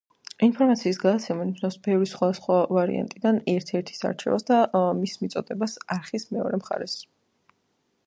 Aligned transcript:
ინფორმაციის 0.45 0.99
გადაცემა 1.03 1.45
ნიშნავს 1.49 1.77
ბევრი 1.87 2.07
სხვადასხვა 2.13 2.57
ვარიანტიდან 2.79 3.39
ერთ-ერთის 3.55 4.03
არჩევას 4.13 4.51
და 4.51 4.61
მის 5.05 5.17
მიწოდებას 5.25 5.81
არხის 6.01 6.31
მეორე 6.37 6.65
მხარეს. 6.65 7.03